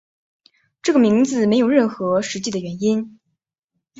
[0.81, 3.19] 这个名字没有任何实际的原因。